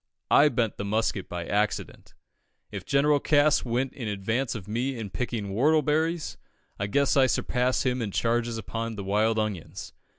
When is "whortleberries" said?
5.53-6.37